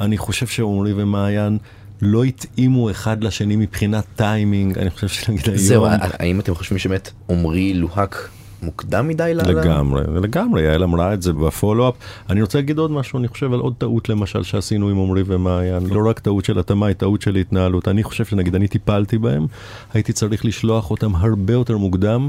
[0.00, 1.58] אני חושב שעומרי ומעיין
[2.02, 5.56] לא התאימו אחד לשני מבחינת טיימינג, אני חושב שנגיד היום...
[5.56, 5.86] זהו,
[6.18, 8.28] האם אתם חושבים שבאמת עמרי לוהק
[8.62, 9.32] מוקדם מדי?
[9.34, 11.94] ל- לגמרי, לגמרי, יעל אמרה את זה ב follow-up.
[12.30, 15.86] אני רוצה להגיד עוד משהו, אני חושב על עוד טעות למשל שעשינו עם עמרי ומעיין,
[15.86, 17.88] לא רק טעות של התאמה, היא טעות של התנהלות.
[17.88, 19.46] אני חושב שנגיד אני טיפלתי בהם,
[19.94, 22.28] הייתי צריך לשלוח אותם הרבה יותר מוקדם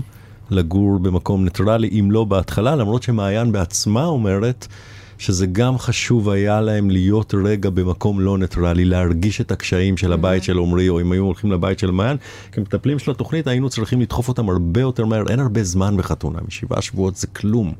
[0.51, 4.67] לגור במקום ניטרלי, אם לא בהתחלה, למרות שמעיין בעצמה אומרת
[5.23, 10.43] שזה גם חשוב היה להם להיות רגע במקום לא ניטרלי, להרגיש את הקשיים של הבית
[10.43, 12.17] של עמרי, או אם היו הולכים לבית של מעיין,
[12.51, 16.81] כמטפלים של התוכנית היינו צריכים לדחוף אותם הרבה יותר מהר, אין הרבה זמן בחתונה, משבעה
[16.81, 17.73] שבועות זה כלום.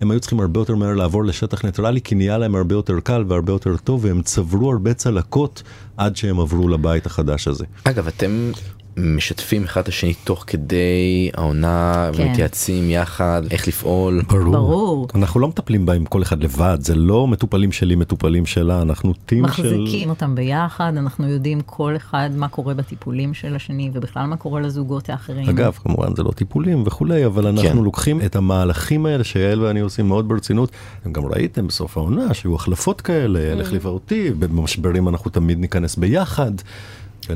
[0.00, 3.24] הם היו צריכים הרבה יותר מהר לעבור לשטח ניטרלי, כי נהיה להם הרבה יותר קל
[3.28, 5.62] והרבה יותר טוב, והם צברו הרבה צלקות
[5.96, 7.64] עד שהם עברו לבית החדש הזה.
[7.84, 8.50] אגב, אתם
[8.96, 12.22] משתפים אחד את השני תוך כדי העונה כן.
[12.22, 14.22] ומתייעצים יחד איך לפעול.
[14.22, 15.08] ברור.
[15.14, 19.44] אנחנו לא מטפלים בהם כל אחד לבד, זה לא מטופלים שלי, מטופלים שלה, אנחנו team
[19.48, 19.62] של...
[19.62, 24.60] מחזיקים אותם ביחד, אנחנו יודעים כל אחד מה קורה בטיפולים של השני, ובכלל מה קורה
[24.60, 25.48] לזוגות האחרים.
[25.48, 27.78] אגב, כמובן זה לא טיפולים וכולי, אבל אנחנו כן.
[27.78, 30.70] לוקחים את המהלכים האלה שיעל ואני עושים מאוד ברצינות.
[31.02, 35.96] אתם גם ראיתם בסוף העונה שהיו החלפות כאלה, יעל החליפה אותי, במשברים אנחנו תמיד ניכנס
[35.96, 36.52] ביחד.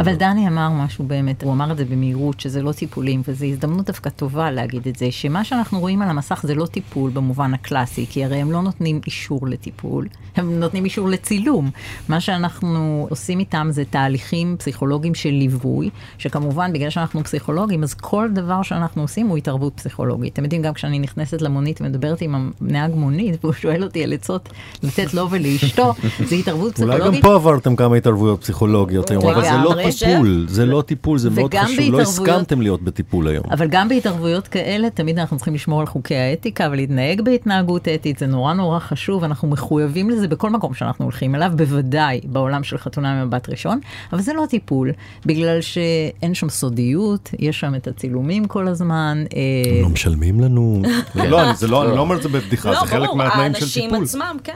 [0.00, 3.86] אבל דני אמר משהו באמת, הוא אמר את זה במהירות, שזה לא טיפולים, וזו הזדמנות
[3.86, 8.06] דווקא טובה להגיד את זה, שמה שאנחנו רואים על המסך זה לא טיפול במובן הקלאסי,
[8.10, 11.70] כי הרי הם לא נותנים אישור לטיפול, הם נותנים אישור לצילום.
[12.08, 18.28] מה שאנחנו עושים איתם זה תהליכים פסיכולוגיים של ליווי, שכמובן, בגלל שאנחנו פסיכולוגים, אז כל
[18.32, 20.32] דבר שאנחנו עושים הוא התערבות פסיכולוגית.
[20.32, 24.48] אתם יודעים, גם כשאני נכנסת למונית ומדברת עם הנהג מונית, והוא שואל אותי על עצות
[24.82, 25.94] לתת לו ולאשתו,
[26.28, 27.22] זה התערבות אולי פסיכולוגית.
[27.22, 29.83] גם פה עברתם כמה התערבויות פסיכולוגיות היום, אבל זה לא.
[29.92, 33.44] טיפול, זה לא טיפול, זה מאוד חשוב, לא הסכמתם להיות בטיפול היום.
[33.50, 38.26] אבל גם בהתערבויות כאלה, תמיד אנחנו צריכים לשמור על חוקי האתיקה ולהתנהג בהתנהגות אתית, זה
[38.26, 43.24] נורא נורא חשוב, אנחנו מחויבים לזה בכל מקום שאנחנו הולכים אליו, בוודאי בעולם של חתונה
[43.24, 43.80] ממבט ראשון,
[44.12, 44.90] אבל זה לא טיפול,
[45.26, 49.24] בגלל שאין שם סודיות, יש שם את הצילומים כל הזמן.
[49.36, 50.82] אה, לא משלמים לנו.
[51.14, 53.60] לא, אני- לא, אני לא אומר את זה בבדיחה, לא, זה חלק ברור, מהתנאים של
[53.62, 54.04] האנשים טיפול.
[54.04, 54.52] עצמם, כן.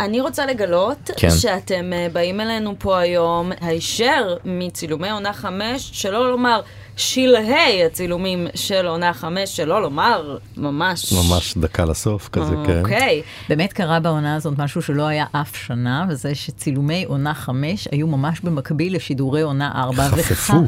[0.00, 1.30] אני רוצה לגלות כן.
[1.30, 6.60] שאתם אה, באים אלינו פה היום הישר מצילומי עונה חמש, שלא לומר
[6.96, 11.12] שלהי הצילומים של עונה חמש, שלא לומר ממש.
[11.12, 12.78] ממש דקה לסוף כזה, כן.
[12.80, 13.22] אוקיי.
[13.48, 18.40] באמת קרה בעונה הזאת משהו שלא היה אף שנה, וזה שצילומי עונה חמש היו ממש
[18.40, 20.08] במקביל לשידורי עונה ארבע.
[20.08, 20.52] חפפו.
[20.56, 20.62] וח-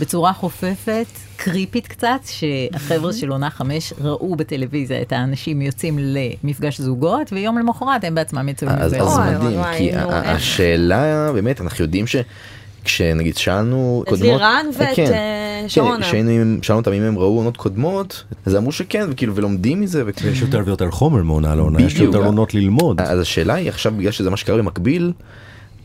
[0.00, 1.06] בצורה חופפת,
[1.50, 8.04] קריפית קצת, שהחבר'ה של עונה חמש ראו בטלוויזיה את האנשים יוצאים למפגש זוגות, ויום למחרת
[8.04, 9.02] הם בעצמם יצאו אז, מזה.
[9.02, 9.90] אז מדהים, כי?
[10.10, 15.96] השאלה באמת אנחנו יודעים שכשנגיד שאלנו את לירן ואת, אה, שרונה.
[15.96, 19.80] כן, כשהיינו עם- שאלנו אותם אם הם ראו עונות קודמות אז אמרו שכן וכאילו ולומדים
[19.80, 21.94] מזה וכאילו יש יותר ויותר חומר מעונה לעונה, יש.
[21.94, 23.00] יותר עונות ללמוד.
[23.00, 25.12] אז השאלה היא עכשיו בגלל שזה מה שקרה במקביל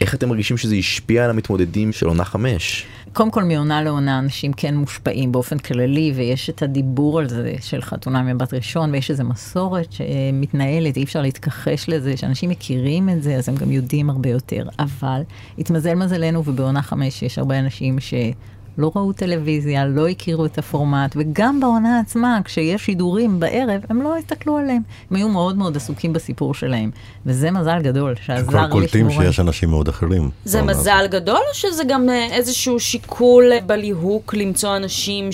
[0.02, 2.86] איך אתם מרגישים שזה השפיע על המתמודדים של עונה חמש.
[3.14, 7.82] קודם כל מעונה לעונה אנשים כן מושפעים באופן כללי, ויש את הדיבור על זה של
[7.82, 13.36] חתונה ממבט ראשון, ויש איזו מסורת שמתנהלת, אי אפשר להתכחש לזה, שאנשים מכירים את זה,
[13.36, 14.64] אז הם גם יודעים הרבה יותר.
[14.80, 15.22] אבל
[15.58, 18.14] התמזל מזלנו, ובעונה חמש יש הרבה אנשים ש...
[18.78, 24.18] לא ראו טלוויזיה, לא הכירו את הפורמט, וגם בעונה עצמה, כשיש שידורים בערב, הם לא
[24.18, 24.82] הסתכלו עליהם.
[25.12, 26.92] הם היו מאוד מאוד עסוקים בסיפור שלהם.
[27.26, 30.30] וזה מזל גדול, שעזר כבר לשמור קולטים על- שיש אנשים מאוד אחרים.
[30.46, 35.30] זה מזל גדול, או שזה גם אה, איזשהו שיקול בליהוק למצוא אנשים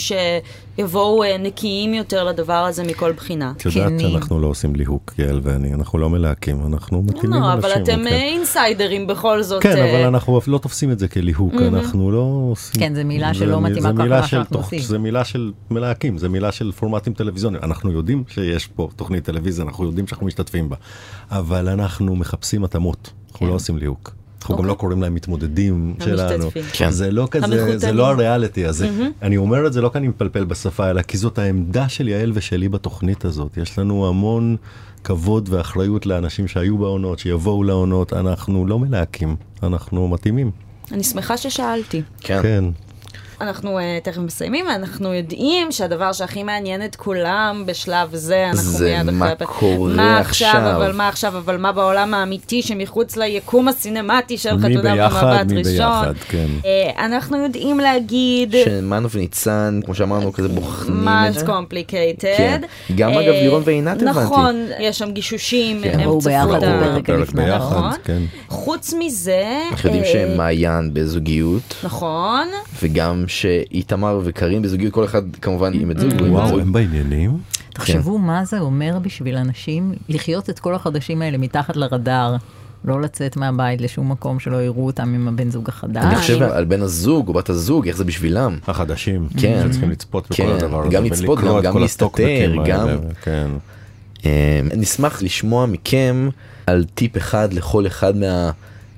[0.78, 3.54] יבואו אה, נקיים יותר לדבר הזה מכל בחינה.
[3.58, 4.00] את יודעת כנים.
[4.00, 7.72] שאנחנו לא עושים ליהוק, יעל ואני, אנחנו לא מלהקים, אנחנו מתאימים לא, אנשים.
[7.72, 8.08] אבל אתם?
[8.08, 9.64] אה, אינסיידרים בכל זאת.
[9.64, 12.82] כן, אה, אבל אנחנו לא תופסים את זה כליהוק, אנחנו לא עושים...
[12.82, 14.80] כן, זו מילה זה שלא מתאימה זה כל כך מילה למה של שאנחנו עושים.
[14.80, 17.64] זה מילה של מלהקים, זה מילה של פורמטים טלוויזיוניים.
[17.64, 20.76] אנחנו יודעים שיש פה תוכנית טלוויזיה, אנחנו יודעים שאנחנו משתתפים בה,
[21.32, 23.46] אבל אנחנו מחפשים התאמות, אנחנו כן.
[23.46, 24.27] לא עושים ליהוק.
[24.42, 24.70] אנחנו גם אוקיי.
[24.70, 26.34] לא קוראים להם מתמודדים שלנו.
[26.34, 26.64] המשתתפים.
[26.74, 26.92] כן.
[26.92, 27.92] זה לא כזה, זה.
[27.92, 28.90] לא הריאליטי הזה.
[29.22, 32.32] אני אומר את זה לא כי אני מפלפל בשפה, אלא כי זאת העמדה של יעל
[32.34, 33.58] ושלי בתוכנית הזאת.
[33.58, 34.56] יש לנו המון
[35.04, 40.52] כבוד ואחריות לאנשים שהיו בעונות, שיבואו לעונות, אנחנו לא מלהקים, אנחנו מתאימים.
[40.92, 42.02] אני שמחה ששאלתי.
[42.20, 42.40] כן.
[42.42, 42.64] כן.
[43.42, 48.98] אנחנו uh, תכף מסיימים, אנחנו יודעים שהדבר שהכי מעניין את כולם בשלב זה, אנחנו זה
[49.04, 49.48] מיד מה אחרי...
[49.48, 50.48] קורה מה עכשיו.
[50.48, 55.52] עכשיו, אבל מה עכשיו, אבל מה בעולם האמיתי שמחוץ ליקום הסינמטי של מי חתונה במבט
[55.52, 55.74] מי ראשון.
[55.76, 56.48] ביחד, כן.
[56.62, 58.56] Uh, אנחנו יודעים להגיד...
[58.66, 61.46] שמנו וניצן, כמו שאמרנו, כזה בוחנים את זה.
[61.46, 62.38] complicated.
[62.38, 62.62] כן.
[62.96, 64.20] גם, אה, אגב, לירון ועינת הבנתי.
[64.20, 66.00] נכון, יש שם גישושים, כן.
[66.00, 66.78] הם צפו את ה...
[66.78, 67.92] בפרק פרק לפני, ביחד, נכון.
[68.04, 68.22] כן.
[68.48, 69.62] חוץ מזה...
[69.72, 72.48] אנחנו יודעים אה, שמעיין בזוגיות, נכון.
[72.82, 76.12] וגם שאיתמר וקארין בזוגיות, כל אחד כמובן עם את זוג.
[76.30, 77.38] וואו, הם בעניינים?
[77.74, 82.36] תחשבו מה זה אומר בשביל אנשים לחיות את כל החודשים האלה מתחת לרדאר,
[82.86, 86.04] לא לצאת מהבית לשום מקום שלא יראו אותם עם הבן זוג החדש.
[86.06, 88.58] אני חושב על בן הזוג או בת הזוג, איך זה בשבילם.
[88.68, 89.64] החדשים, כן.
[89.68, 90.90] שצריכים לצפות בכל כן, הדבר הזה.
[90.96, 92.88] גם לצפות, גם- להסתתר, גם-
[93.22, 93.48] כן.
[94.26, 96.30] אה, נשמח לשמוע מכם
[96.68, 98.14] על טיפ אחד לכל אחד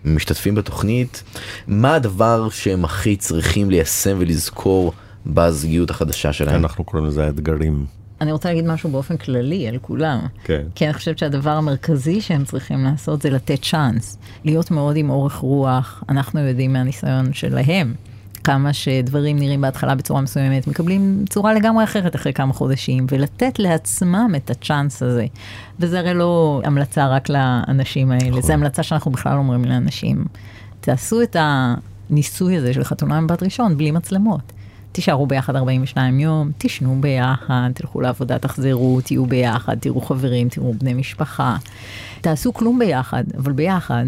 [0.03, 1.23] מהמשתתפים בתוכנית,
[1.67, 4.93] מה הדבר שהם הכי צריכים ליישם ולזכור
[5.25, 6.55] בזוגיות החדשה שלהם.
[6.55, 7.85] אנחנו קוראים לזה האתגרים.
[8.21, 10.19] אני רוצה להגיד משהו באופן כללי על כולם.
[10.43, 10.63] כן.
[10.75, 14.17] כי אני חושבת שהדבר המרכזי שהם צריכים לעשות זה לתת צ'אנס.
[14.45, 16.03] להיות מאוד עם אורך רוח.
[16.09, 17.93] אנחנו יודעים מהניסיון שלהם
[18.49, 24.31] כמה שדברים נראים בהתחלה בצורה מסוימת, מקבלים צורה לגמרי אחרת אחרי כמה חודשים, ולתת לעצמם
[24.35, 25.25] את הצ'אנס הזה.
[25.79, 30.25] וזה הרי לא המלצה רק לאנשים האלה, זה המלצה שאנחנו בכלל אומרים לאנשים.
[30.81, 34.51] תעשו את הניסוי הזה של חתונה מבת ראשון בלי מצלמות.
[34.91, 40.93] תישארו ביחד 42 יום, תשנו ביחד, תלכו לעבודה, תחזרו, תהיו ביחד, תראו חברים, תראו בני
[40.93, 41.55] משפחה.
[42.21, 44.05] תעשו כלום ביחד, אבל ביחד,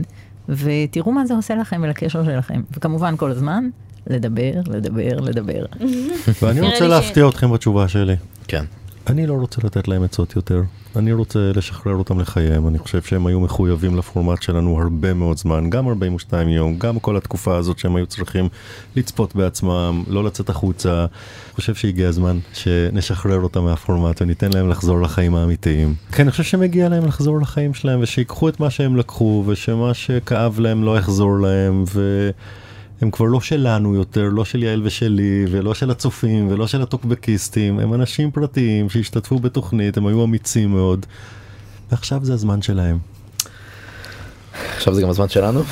[0.49, 2.61] ותראו מה זה עושה לכם ולקשר שלכם.
[2.71, 3.69] וכמובן כל הזמן,
[4.07, 5.65] לדבר, לדבר, לדבר.
[6.41, 8.15] ואני רוצה להפתיע אתכם בתשובה שלי.
[8.47, 8.65] כן.
[9.07, 10.61] אני לא רוצה לתת להם עצות יותר.
[10.95, 12.67] אני רוצה לשחרר אותם לחייהם.
[12.67, 17.17] אני חושב שהם היו מחויבים לפורמט שלנו הרבה מאוד זמן, גם 42 יום, גם כל
[17.17, 18.49] התקופה הזאת שהם היו צריכים
[18.95, 20.99] לצפות בעצמם, לא לצאת החוצה.
[20.99, 25.93] אני חושב שהגיע הזמן שנשחרר אותם מהפורמט וניתן להם לחזור לחיים האמיתיים.
[26.11, 30.59] כי אני חושב שמגיע להם לחזור לחיים שלהם ושיקחו את מה שהם לקחו ושמה שכאב
[30.59, 32.29] להם לא יחזור להם ו...
[33.01, 37.79] הם כבר לא שלנו יותר, לא של יעל ושלי, ולא של הצופים, ולא של הטוקבקיסטים,
[37.79, 41.05] הם אנשים פרטיים שהשתתפו בתוכנית, הם היו אמיצים מאוד,
[41.91, 42.97] ועכשיו זה הזמן שלהם.
[44.75, 45.61] עכשיו זה גם הזמן שלנו.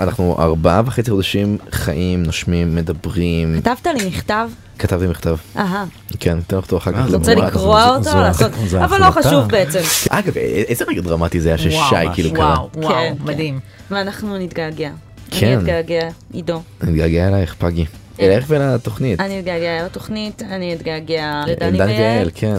[0.00, 3.60] אנחנו ארבעה וחצי חודשים חיים, נושמים, מדברים.
[3.60, 4.50] כתבת לי מכתב?
[4.78, 5.36] כתבתי מכתב.
[5.56, 5.84] אהה.
[6.20, 7.08] כן, ניתן אותו אחר כך.
[7.08, 7.34] אתה רוצה.
[7.34, 8.84] לקרוא זו- אותו?
[8.84, 9.10] אבל לא.
[9.10, 9.80] חשוב בעצם.
[10.10, 12.54] אגב, איזה רגע דרמטי זה היה ששי כאילו קרה.
[12.54, 13.60] וואו, וואו, כן, מדהים.
[13.90, 14.90] ואנחנו נתגעגע.
[15.30, 15.46] כן.
[15.46, 16.62] אני אתגעגע, עידו.
[16.82, 17.84] אני מתגעגע אלייך פגי.
[18.20, 19.20] אלייך ולתוכנית.
[19.20, 22.30] אני אתגעגע לתוכנית, אני אתגעגע לדני דני ויעל.
[22.34, 22.56] כן.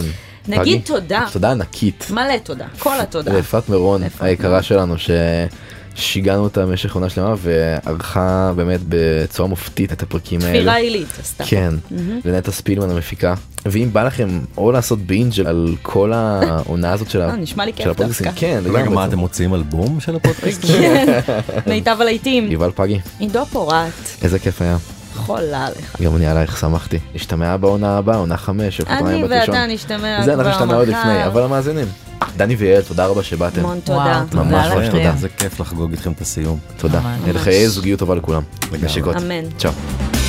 [0.48, 1.24] נגיד תודה.
[1.32, 2.06] תודה ענקית.
[2.10, 2.66] מלא תודה.
[2.78, 3.32] כל התודה.
[3.32, 4.94] לאפרת מירון היקרה שלנו
[5.94, 10.52] ששיגענו אותה במשך עונה שלמה וערכה באמת בצורה מופתית את הפרקים האלה.
[10.58, 11.44] תפירה עילית עשתה.
[11.44, 11.74] כן,
[12.24, 13.34] לנטע ספילמן המפיקה.
[13.66, 17.72] ואם בא לכם או לעשות בינג' על כל העונה הזאת של ה- אה, נשמע לי
[17.72, 18.40] כיף הפודקאסטים, דווקא.
[18.40, 18.88] כן, לגמרי.
[18.94, 20.64] מה, אתם מוציאים אלבום של הפודקאסט?
[20.68, 21.20] כן.
[21.66, 22.52] מיטב הלהיטים.
[22.52, 23.92] יובל פגי, עידו פורט.
[24.22, 24.76] איזה כיף היה.
[25.16, 25.96] חולה עליך.
[26.02, 26.98] גם אני עלייך שמחתי.
[27.14, 29.24] נשתמע בעונה הבאה, עונה חמש אני.
[29.24, 30.98] ואתה נשתמע זה כבר אנחנו נשתמע עוד מחר.
[31.00, 31.86] לפני, אבל המאזינים.
[32.36, 33.60] דני ויעל, תודה רבה שבאתם.
[33.60, 34.24] המון תודה.
[34.34, 34.88] ממש ממש.
[34.90, 35.12] תודה.
[35.16, 36.58] זה כיף לחגוג איתכם את הסיום.
[36.76, 37.00] תודה.
[37.00, 37.34] ממש.
[37.34, 38.42] לחיי זוגיות טובה לכולם.
[39.16, 39.44] אמן.
[39.58, 40.19] צ'או.